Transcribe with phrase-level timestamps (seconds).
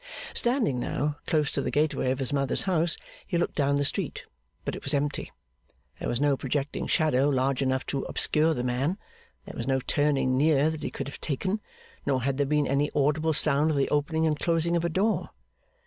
[0.33, 4.25] Standing now, close to the gateway of his mother's house, he looked down the street:
[4.65, 5.31] but it was empty.
[5.99, 8.97] There was no projecting shadow large enough to obscure the man;
[9.45, 11.61] there was no turning near that he could have taken;
[12.03, 15.29] nor had there been any audible sound of the opening and closing of a door.